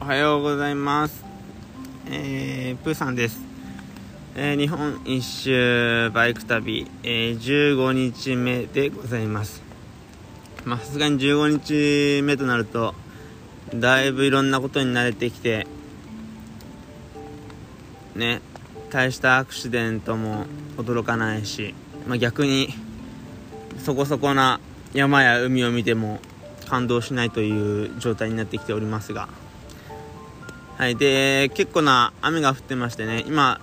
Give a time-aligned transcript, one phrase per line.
[0.00, 1.24] おはようございます。
[2.08, 3.40] えー、プーさんです。
[4.36, 9.60] えー日本一周バイク旅、えー15日目でございます。
[10.64, 12.94] まあ、さすがに15日目となると、
[13.74, 15.66] だいぶいろんなことに慣れてきて、
[18.14, 18.40] ね、
[18.90, 20.46] 大したアクシデントも
[20.76, 21.74] 驚かないし、
[22.06, 22.68] まあ、逆に、
[23.84, 24.60] そこそこな
[24.94, 26.20] 山や海を見ても
[26.68, 29.28] 感動しないという状態になってきておりますが、
[30.78, 33.60] はい、で結構な雨が降ってましてね今、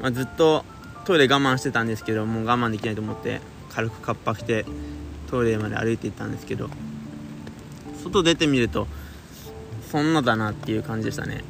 [0.00, 0.64] まあずっと
[1.04, 4.64] トイレ我慢してたんですけどもう我慢できないと思って軽くカッパ着て
[5.30, 6.70] トイレまで歩いていったんですけど
[8.02, 8.86] 外出てみると
[9.90, 11.44] そんなだなっていう感じでしたね。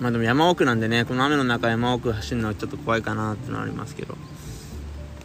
[0.00, 4.16] まあでも山奥なんでねこの雨の中山奥走るのはちょっと怖いかなっていうのはありますけど。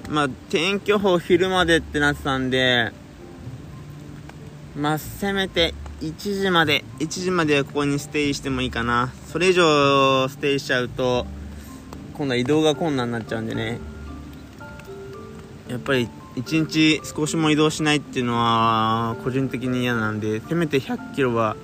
[0.10, 2.92] まあ天気予報昼までってなってたんで
[4.76, 9.14] まあせめて1時まで1時まではここにステイしてもいいかな。
[9.32, 11.26] それ以上ステイしちゃうと
[12.14, 13.80] 今度は移動が困難になっちゃうんでね。
[15.70, 21.56] やっぱり1日少しも移動しないっていうのは個人的に嫌なんでせめて100キロは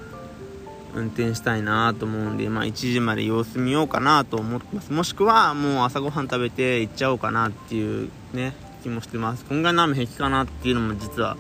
[0.94, 4.94] 運転したいなと思うんで、まあ、1時まで様子見ようかなと思ってます。
[4.94, 9.44] もしくはもう朝ごはん食べて行っちゃおうかなっていうね気もしてます。
[9.50, 11.36] 今回の雨平気かなっていうのも実は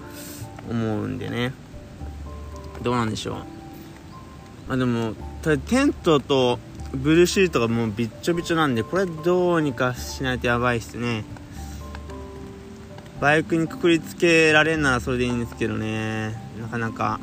[0.69, 1.53] 思うんでね。
[2.81, 3.54] どうなんでしょう。
[4.67, 5.13] あでも
[5.67, 6.59] テントと
[6.93, 11.23] ブルーシートがもうびっちょびちょなんでこれどうにかしないとやばいっすね。
[13.19, 16.35] バイクにくくりつけられんならそれでいいんですけどね。
[16.59, 17.19] なかなか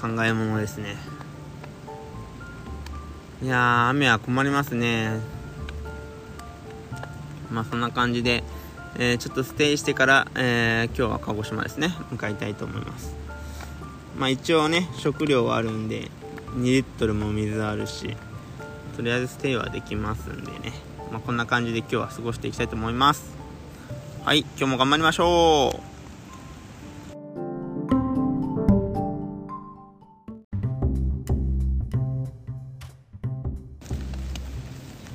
[0.00, 0.96] 考えものですね。
[3.42, 5.20] いや雨は困りますね。
[7.50, 8.44] まあそんな感じで、
[8.96, 11.94] えーちょっとステイしてから、えー今日は鹿児島ですね。
[12.10, 13.14] 向かいたいと思います。
[14.16, 16.10] まあ一応ね食料はあるんで
[16.56, 18.16] 2リットルも水あるし
[18.96, 20.72] とりあえずステイはできますんでね、
[21.10, 23.34] まあ、こんな感じで今日は過ごしていきたいと思います。
[24.24, 25.90] はい今日も頑張りましょう。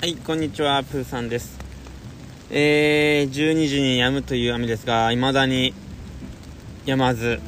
[0.02, 1.60] はいこんにちはプーさんです。
[2.50, 5.74] えー、12時に止むという雨ですが未だに
[6.86, 7.40] 止まず。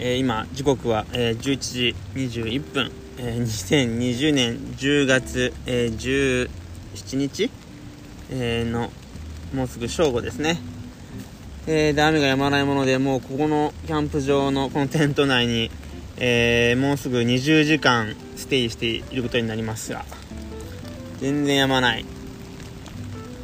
[0.00, 6.48] えー今時刻は、えー11時21分、えー2020年10月、えー
[6.94, 7.50] 17日、
[8.30, 8.90] えの
[9.52, 10.60] もうすぐ正午ですね、
[11.66, 15.70] えで雨が止まないものでもうここのキャンプ場のこのテント内に、
[16.18, 20.04] えもうすぐ20時間ステイしていることになりますが。
[21.18, 22.04] 全然止まない。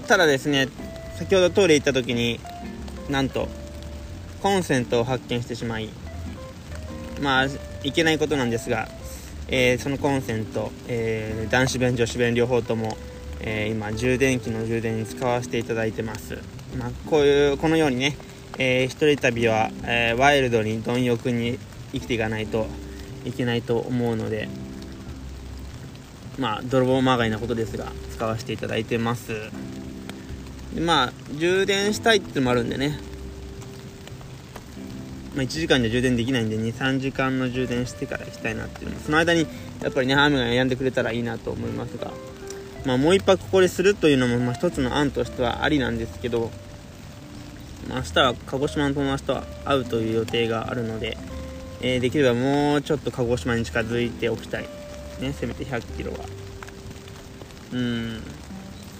[0.06, 0.68] ただですね
[1.18, 2.38] 先ほどトイレ行った時に
[3.08, 3.48] なんと
[4.42, 5.88] コンセントを発見してしまい
[7.20, 7.46] まあ
[7.82, 8.88] いけないことなんですが、
[9.48, 12.96] えーそのコンセント、えー男子弁女子弁両方とも、
[13.40, 16.38] えー今充電器の充電に使わせていただいてます、
[16.78, 18.16] まあ、こういうこのようにね、
[18.58, 21.58] えー一人旅は、えワイルドに貪欲に
[21.92, 22.66] 生きていかないと
[23.24, 24.48] いけないと思うので
[26.38, 29.32] まあ泥棒まがいなことですが使わせていただいてます。
[30.78, 32.98] まあ充電したいってのもあるんでね
[35.34, 39.46] まあ、1時間じゃ充電できないんで23時間の充電してから行きたいなっていうのその間に
[39.82, 42.12] やっぱりね雨が止んでくれたらいいなと思いますが、
[42.84, 46.50] まあ、もう一泊ここでするというのも、まあ、一つの案としてはありなんですけど、
[47.88, 51.18] まあ、明日は鹿児島の友達と会うという予定があるので、
[51.80, 54.68] えーできればもうちょっと鹿児島に近づいておきたい、
[55.20, 56.18] ね、せめて1 0 0キロは。
[57.72, 58.22] うん、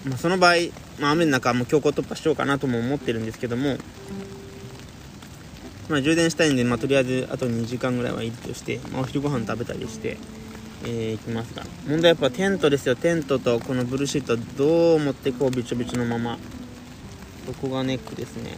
[0.05, 0.55] まあ、その場合、
[0.99, 3.79] まあ、雨の中も強行突破しようかなとも思ってるんですけども
[5.89, 10.17] まあ、充電したいんで、まあ、とりあえずあと2時間ぐらいはいいとして、まあ、お昼ご飯食べたりして、
[10.85, 11.65] えー行きますが。
[11.87, 12.97] 問題はやっぱテントですよ。
[12.97, 16.39] テントとこのブルーシートどう持ってこうびちょびちょのまま。
[17.47, 18.53] ここがネックですね。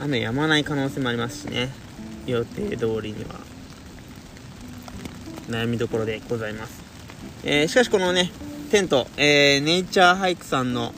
[0.00, 1.70] 雨止まない可能性もありますしね。
[2.26, 3.52] 予定通りには。
[5.48, 6.82] 悩みどころでございます、
[7.44, 8.30] えーしかしこのね
[8.70, 10.94] テント、えーネイチャーハイクさんの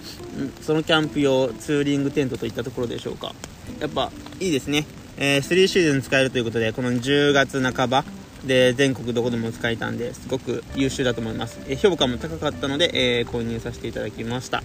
[0.61, 3.34] そのキャンプ用ツーリングテントといったところでしょうか。
[3.81, 4.11] やっぱ
[4.41, 4.87] いいですね、
[5.17, 8.05] えー3シーズン使えるということでこの10月半ば
[8.44, 14.62] で全国どこでも使えたんですごく優秀だと思います、えー評価も高かったので、えー購入させていただきました。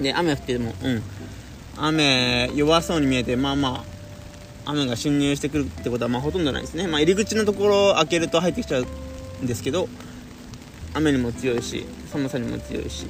[0.00, 1.02] で雨降ってもうん。
[1.76, 3.84] 雨弱そうに見えてまあま
[4.64, 8.86] あ雨が侵入してくるってことはまあほとんどないですね、まあ、入り口のところを開けると入ってきちゃう
[9.42, 9.88] んですけど
[10.94, 13.06] 雨にも強いし寒さにも強いし。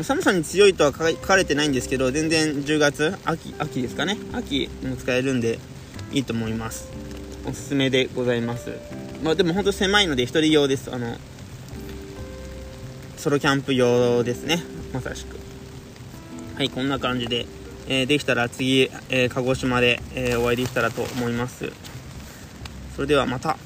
[0.00, 4.16] 寒さに強いとは書かれてないんですけど全然10月秋秋ですかね。
[4.32, 5.58] 秋も使えるんで
[6.12, 6.88] いいと思います。
[7.44, 8.70] おすすめでございます。
[9.22, 10.90] まあでも本当狭いので1人用です。
[10.94, 11.18] あの
[13.18, 14.62] ソロキャンプ用ですね。
[14.94, 15.36] まさしく。
[16.56, 17.46] はいこんな感じで、
[17.86, 21.70] えー、できたら次、えー、鹿児島で、えー、お会いできたらと思います。
[22.96, 23.58] それではまた。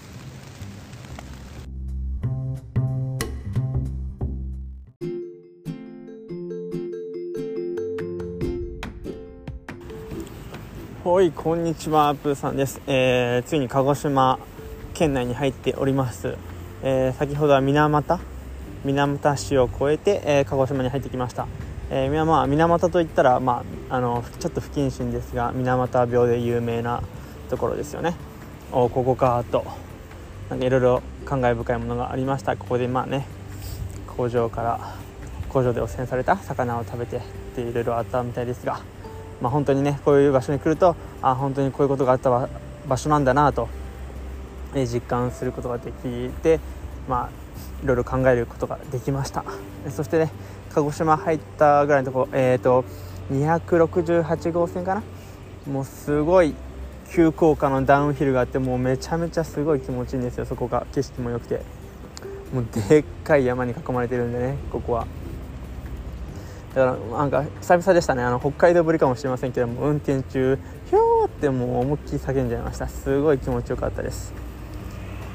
[11.08, 12.80] はい、こんにちは、プーさんです。
[12.88, 14.40] えー、ついに鹿児島
[14.92, 16.36] 県内に入っております。
[16.82, 18.18] えー、先ほどは水俣
[18.84, 21.46] 水俣市を越えて、えー、鹿児島に入ってきました。
[21.90, 27.00] えー、まあ、水俣といったら、まあ、あのちょっと不謹慎ですが水俣病で有名な
[27.50, 28.16] ところですよね。
[28.72, 29.64] おここかと
[30.50, 33.28] なんかいろいろ感慨深いものがありましたここでまあね
[34.08, 34.80] 工場から
[35.50, 37.20] 工場で汚染された魚を食べてっ
[37.54, 38.95] ていろいろあったみたいですが。
[39.40, 42.48] まあ、本当にねこういう場所に来るとあ本当にこういうことがあった
[42.88, 43.68] 場所なんだなと、
[44.74, 46.60] え実感することができて、
[47.08, 47.30] まあ、
[47.82, 49.44] いろいろ考えることができました。
[49.90, 50.30] そしてね
[50.74, 52.84] 鹿児島入ったぐらいのところ、えーと、
[53.32, 55.02] 268号線かな？
[55.70, 56.54] もうすごい
[57.10, 60.86] 急降下のダウンヒルがあってもうめちゃめちゃすごい気持ちいいんですよそこが。
[60.92, 61.62] 景色も良くて。
[62.52, 65.06] もうでっかい山に囲まれてるんでねここは。
[66.76, 68.22] だからなんか久々でしたね。
[68.22, 70.58] あの北海道ぶりかもしれませんけども運転中
[70.90, 72.86] ひょーってもう思いっきり叫んじゃいました。
[72.86, 74.34] すごい気持ちよかったです。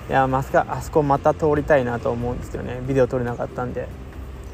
[0.07, 2.79] いやまさかあそこまた通りたいなと思うんですよね。
[2.87, 3.87] ビデオ撮れなかったんで。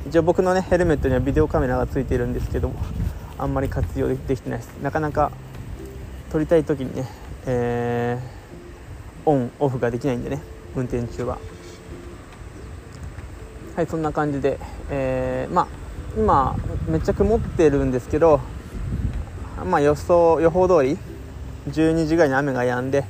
[0.07, 2.75] 一応僕のねヘルメットにはビデオカメラがついてるんですけども
[3.37, 4.69] あんまり活用できてないです。
[4.81, 5.33] なかなか
[6.31, 7.05] 撮りたい時にね、
[7.45, 10.41] えー、オンオフができないんでね。
[10.73, 11.37] 運転中は。
[13.75, 14.57] はいそんな感じで、
[14.89, 15.86] えー、まあ
[16.17, 16.55] 今
[16.87, 18.41] めっちゃ曇ってるんですけど
[19.63, 20.97] まあ予想予報通り
[21.69, 23.05] 12時ぐらいに雨が止んで、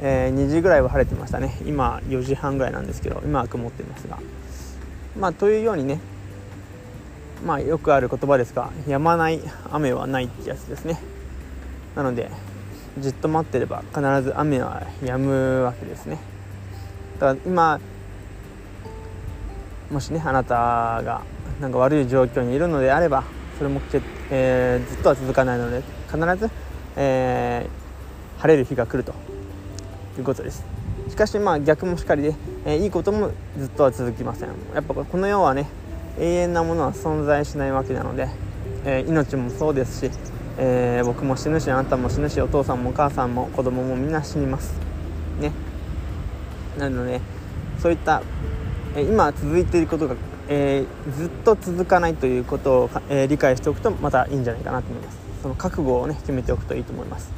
[0.00, 1.58] えー、2時ぐらいは晴れてましたね。
[1.66, 4.18] 今4時半ぐらいなんですけど今は曇ってますが。
[5.18, 6.00] まあというようにね
[7.44, 9.40] まあよくある言葉ですが止まない
[9.70, 10.98] 雨はないってやつですね。
[11.96, 12.30] なので
[12.98, 16.18] じっと待ってれば必ず雨は止むわけですね。
[17.18, 17.80] だから今
[19.90, 20.54] もしねあなた
[21.02, 21.22] が
[21.60, 23.24] なんか悪い状況にいるのであれば
[23.58, 24.00] それもけ、
[24.30, 26.50] えー、ずっとは続かないので必ず、
[26.96, 29.12] えー、晴れる日が来ると。
[30.18, 30.64] いうことです。
[31.08, 32.34] しかしまあ逆もしかりで、
[32.64, 34.48] えー、いいこともずっとは続きません。
[34.74, 35.68] やっぱこの世はね
[36.18, 38.28] 永遠なものは存在しないわけなので、
[38.84, 40.10] え命もそうですし、
[40.58, 44.74] え僕も死ぬしあなたも死ぬしお父さんもお母さんも子供もみんな死にます。
[45.40, 45.52] ね。
[46.76, 47.20] なので
[47.80, 48.22] そういった、
[48.96, 50.16] え今続いていることが
[50.48, 55.18] えー、ずっと続かないということを、えー、理解しておくとまたいいんじゃないかなと思います。
[55.42, 57.32] その覚悟をね決めておくといいと思います。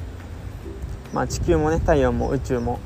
[1.12, 2.78] まあ地球もね太陽も宇宙も、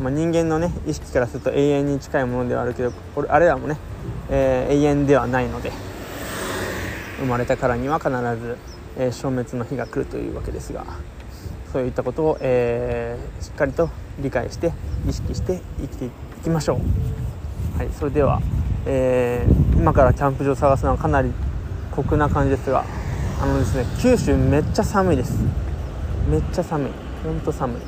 [0.00, 3.76] まあ、人間のね意識からすると永遠に近いものではあるけどこれあれらもね、
[4.30, 5.72] えー、永遠ではないので
[7.18, 8.58] 生まれたからには必ず、
[8.98, 10.84] え消滅の日が来るというわけですが
[11.72, 13.90] そういったことを、えしっかりと
[14.20, 14.72] 理解して
[15.08, 16.10] 意識して生きてい
[16.44, 17.78] きましょう。
[17.78, 18.40] はいそれでは
[18.86, 21.32] えー、今からキャンプ場を探すのはかなり
[21.90, 22.84] 酷な感じですが
[23.40, 25.38] あのですね九州めっちゃ寒いです。
[26.30, 26.90] めっちゃ寒い。
[27.22, 27.80] ほんと寒い、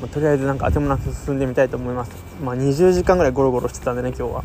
[0.00, 2.12] まあ、とりあえずなんかあてもなく進んでみたいと思います。
[2.42, 4.44] まあ20時間ぐらいゴロゴロしてたんでね今日は。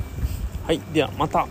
[0.65, 1.47] はいではまた。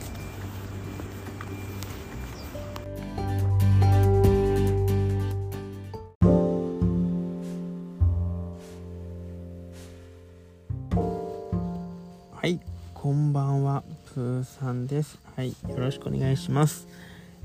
[14.59, 15.21] さんです。
[15.37, 16.89] はい、よろしくお願いします。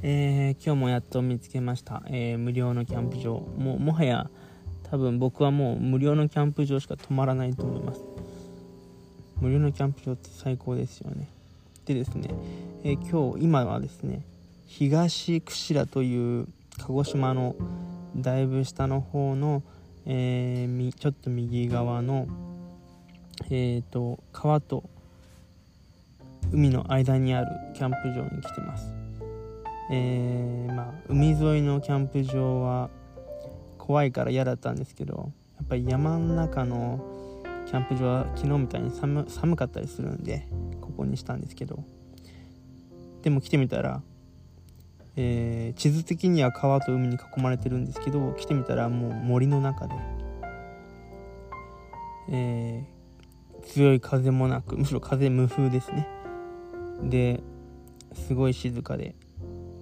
[0.01, 3.35] えー、今日もやっと見つけました、えー、無料のキャンプ場。
[3.55, 4.31] も、もはや、
[4.89, 8.01] 多分僕はもう無料のキャンプ場しか泊まらないと思います。
[9.39, 11.27] 無料のキャンプ場って最高ですよね。
[11.85, 12.33] でですね、
[12.83, 14.23] えー、今日、今はですね、
[14.65, 16.47] 東串良という
[16.79, 17.55] 鹿児島の
[18.15, 19.61] だいぶ下の方の、
[20.07, 22.27] えー、ちょっと右側の、
[23.51, 24.89] えーと川と
[26.51, 28.93] 海の間にあるキャンプ場に来てます、
[29.91, 32.89] えー、まあ、海沿いのキャンプ場は
[33.77, 36.99] 怖いから嫌だったんですけどやっぱり山の中の
[37.65, 40.47] キャンプ場は昨日みたいに寒寒かったりするんで
[40.81, 41.83] ここにしたんですけど。
[43.23, 44.01] でも来てみたら、
[45.15, 49.93] えー、地図的には川と海に囲まれてるんですけど来てみたらもう森の中で、
[52.29, 56.07] えー、強い風もなくむしろ風無風ですね。
[57.09, 57.41] で
[58.13, 59.15] すごい静かで。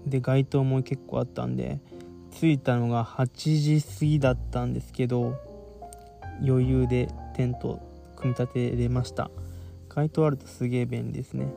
[0.05, 1.79] で街灯も結構あったんで
[2.31, 3.27] 着いたのが8
[3.79, 5.35] 時過ぎだったんですけど
[6.43, 7.79] 余裕でテント
[8.15, 9.29] 組み立てれました。
[9.89, 11.47] 街灯あるとすげえ便利ですね。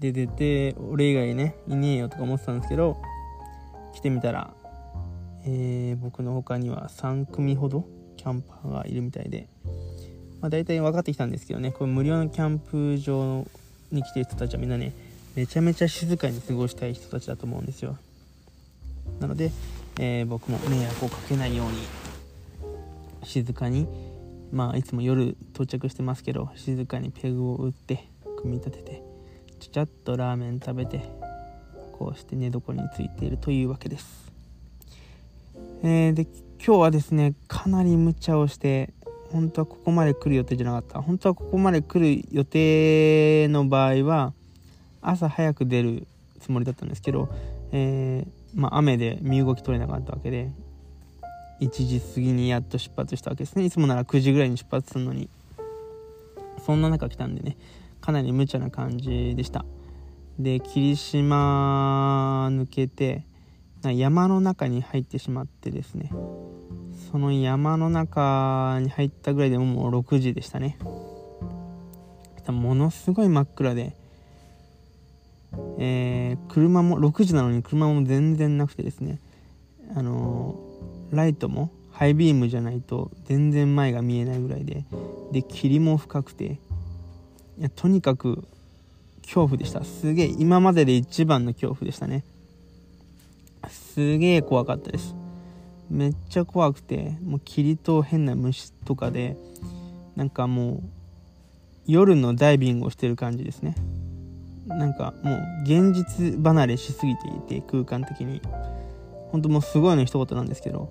[0.00, 2.98] で出て俺以外ねいねえよとか思ってたんですけど
[3.92, 4.54] 来てみたら、
[5.44, 7.84] えー、僕の他には3組ほど
[8.16, 9.48] キャンパーがいるみたいで、
[10.40, 13.44] まあ、大体分かってきたんですけどねこれ無料のキャンプ場
[13.90, 14.92] に来てる人たちはみんなね
[15.34, 17.96] めちゃめちゃ静かに過ごしたい人たちだと思うんですよ。
[19.20, 19.50] なので、
[19.98, 21.78] えー、僕も迷惑をかけないように
[23.24, 23.86] 静かに
[24.52, 29.02] まあいつも夜到着してますけど静かにペグを打って組み立てて
[29.60, 31.02] ちゃちゃっとラーメン食べて
[31.92, 34.32] こうして寝床についているというわけです、
[35.82, 36.26] えー、で
[36.64, 38.92] 今日はですねかなり無茶をして
[39.30, 41.02] 本当はここまで来る予定じゃなかった。
[41.02, 44.32] 本当はここまで来る予定の場合は
[45.02, 46.06] 朝早く出る
[46.40, 47.28] つもりだったんですけど、
[47.72, 50.50] えー、まあ、雨で身動き取れなかったわけで
[51.60, 53.64] 1時過ぎにやっと出発したわけですね。
[53.64, 55.28] いつもなら9時ぐらいに出発するのに。
[56.64, 57.56] そんな中来たんでね
[58.00, 59.64] かなり無茶な感じでした。
[60.38, 63.24] で霧島抜けて
[63.84, 66.10] 山の中に入ってしまってですね。
[67.10, 70.78] その山の中に入ったぐらいでももう6時でしたね。
[72.48, 73.94] ものすごい真っ暗で
[75.78, 79.18] えー、車も6時なのに車も全然なくてですね。
[79.94, 84.84] あのー、ライトもハイビームじゃないと全然前が見えないぐらいで
[85.32, 86.58] で霧も深くて
[87.58, 88.44] いやとにかく
[89.22, 89.84] 恐怖でした。
[89.84, 92.24] すげえ今までで一番の恐怖でしたね。
[93.98, 95.16] すげえ怖かったです。
[95.90, 99.36] めっちゃ怖くてもう霧と変な虫とかで
[100.14, 100.82] なんかもう
[101.84, 103.74] 夜のダイビングをしてる感じですね。
[104.68, 107.26] なんかもう現実離れしすぎて
[107.56, 108.40] いて空間的に。
[109.32, 110.90] 本当もうすごいの一言なんですけど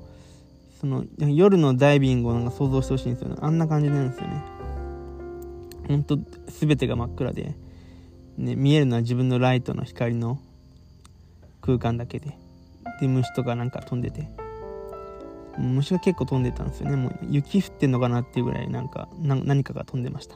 [0.82, 3.38] その夜のダイビングをなんか想像してほしいんですよね。
[3.40, 4.44] あんな感じなんですよね。
[5.88, 7.56] 本当全てが真っ暗で、
[8.38, 10.42] ね、見えるのは自分のライトの光の
[11.62, 12.38] 空間だけで。
[13.00, 14.28] で虫とかなんか飛んでて。
[15.58, 16.96] 虫が結構飛んでたんですよね。
[16.96, 20.36] もう雪降ってんのかなっていうぐらいなんか何かが飛んでました。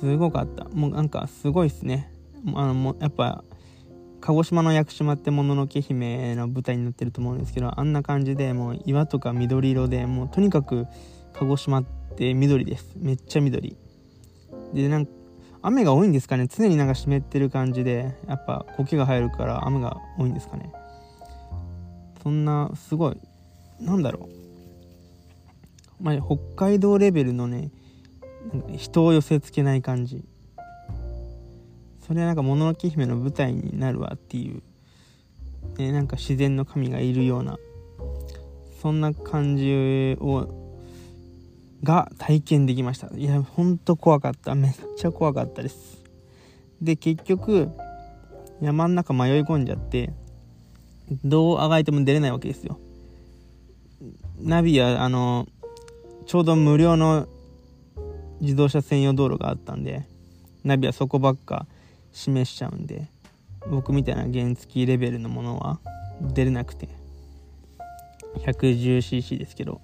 [0.00, 0.64] すごかった。
[0.66, 2.12] もうなんかすごいっすね。
[2.54, 3.42] あのもうやっぱ
[4.20, 10.86] 鹿児島の屋久島ってもののけ姫の舞台になってると思うんですけどあんな感じでもう岩とか緑色でもうとにかく
[11.32, 11.84] 鹿児島っ
[12.16, 12.94] て緑です。
[12.96, 13.76] めっちゃ緑。
[14.72, 15.12] でなんか
[15.62, 16.46] 雨が多いんですかね。
[16.48, 20.72] 常になんか湿ってる感じでやっぱ苔が生えるから雨が多いんですかね。
[22.22, 23.20] そんなすごい
[23.80, 24.28] なんだろ
[26.00, 26.02] う。
[26.02, 27.70] まあ、北海道レベルのね
[28.76, 30.24] 人を寄せつけない感じ。
[32.06, 34.62] それはなんか「もののけ姫」の舞台になるわっていう、
[35.76, 37.58] ね、なんか自然の神がいるような
[38.80, 40.65] そんな感じを
[41.86, 43.08] が体験できました。
[43.16, 44.54] いやほんと怖かった。
[44.54, 46.02] めっちゃ怖かったです。
[46.82, 47.70] で結局
[48.60, 50.12] 山ん中迷い込んじゃって
[51.24, 52.78] どうあがいても出れないわけですよ。
[54.38, 55.46] ナビはあの
[56.26, 57.28] ちょうど無料の
[58.40, 60.06] 自動車専用道路があったんで
[60.64, 61.66] ナビはそこばっか
[62.12, 63.08] 示しちゃうんで
[63.70, 65.78] 僕みたいな原付レベルのものは
[66.20, 66.88] 出れなくて
[68.40, 69.80] 110cc ですけど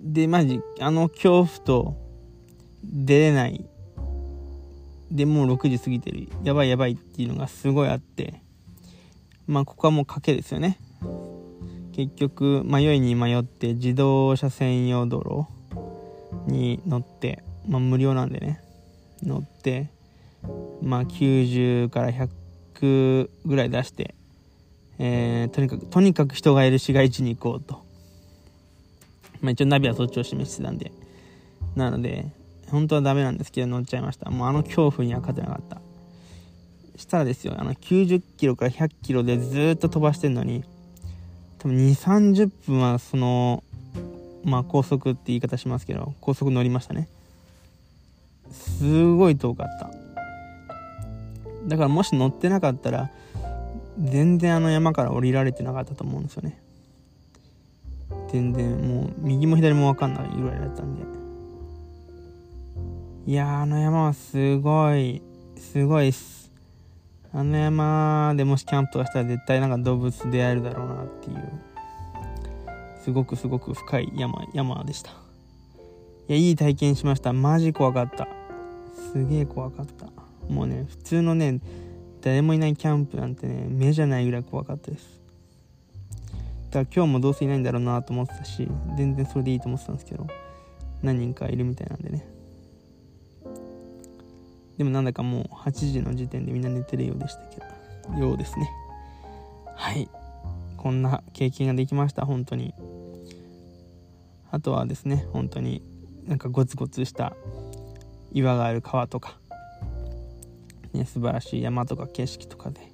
[0.00, 1.96] でマジあの恐怖と
[2.84, 3.64] 出れない。
[5.10, 6.28] でもう6時過ぎてる。
[6.44, 8.42] やばいやばいっていうのがすごいあって。
[9.46, 10.78] まあここはもう賭けですよね。
[11.92, 15.48] 結局迷いに迷って自動車専用道
[16.46, 18.62] 路に乗って、まあ、無料なんでね。
[19.22, 19.90] 乗って
[20.82, 24.14] まあ90から100ぐらい出して、
[24.98, 27.84] えー、とにかくとにかく人がいる市街地に行こうと、
[29.40, 30.92] まあ、一応ナビはそっちを示してたんで。
[31.76, 32.26] なので
[32.68, 34.30] 本当はダメなんですけど乗っちゃいました。
[34.30, 35.80] もうあの恐怖には勝てなかった。
[36.96, 40.64] したらですよあの90キロから100キロでずっと飛ばしてんのに
[41.58, 43.64] 多分2 3 0分はその
[44.44, 47.08] まあ高速って言い方しますけど高速乗りましたね。
[48.50, 49.90] すごい遠かった。
[51.66, 53.10] だからもし乗ってなかったら
[53.98, 56.58] 全然あの山から降りられてなかったと思うんですよね。
[58.32, 61.02] 全然もう右も左も分かんないぐらいだったんで。
[63.26, 65.22] いやあの山はすごい
[65.56, 66.50] すごいっす。
[67.32, 71.52] あの山でもしキャンプとかしたら絶対なんか動物出会えるだろうなっていう。
[73.02, 75.10] すごくすごく深い山山でした。
[75.10, 75.14] い
[76.28, 77.32] やいい体験しました。
[77.32, 78.28] マジ怖かった。
[79.12, 80.06] すげえ怖かった。
[80.52, 81.60] もうね普通のね
[82.20, 85.19] 誰もいないキャンプなんてね目じゃないぐらい怖かったです。
[86.70, 90.26] だから今日もどうせいないんだろうなと思ってたし全然それでいいと思ってたんですけど
[91.02, 92.26] 何人かいるみたいなんでね。
[94.78, 97.60] でもなんだかもう8時の時点でみんな寝てるようでしたけ
[98.08, 98.70] どようですね。
[99.76, 100.08] はい。
[100.76, 102.72] こんな経験ができました本当に。
[104.50, 105.82] あとはですね本当に
[106.26, 107.34] なんかゴツゴツした
[108.32, 109.38] 岩がある川とか、
[110.92, 112.89] ね、素晴らしい山とか景色とかで、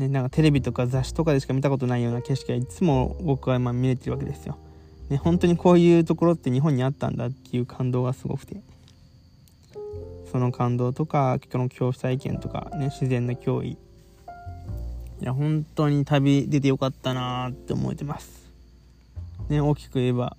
[0.00, 4.56] ね、なんかテレビとか雑誌とかでしか見たことないような景色がいつも僕は今見れてるわけですよ。
[5.10, 8.62] ね、本当にこういうところって日本にあったんだっていう感動がすごくて
[10.30, 13.76] その感動とかこの恐怖体験とか、ね、自然の脅威い
[15.20, 18.50] や本当に旅出てよかったなーって思えてます。
[19.50, 20.36] ね、大きく言えば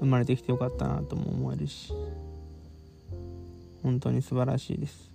[0.00, 1.92] 生まれてきてよかったなとも思えるし
[3.82, 5.10] 本当に素晴らしいです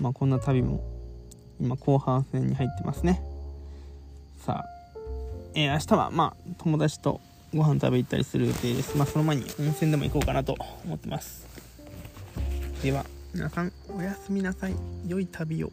[0.00, 0.82] まあこんな旅も
[1.60, 3.22] 今後半戦に入ってますね。
[4.44, 4.68] さあ、
[5.54, 7.20] えー、明日はまあ友達と
[7.54, 8.96] ご飯食べ行ったりする予定です。
[8.96, 11.46] まあその前に温泉でも行こうかなと思ってます。
[12.82, 14.74] では皆さんおやすみなさい。
[15.06, 15.70] 良い旅を。